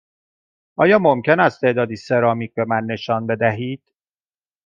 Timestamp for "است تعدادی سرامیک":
1.39-2.53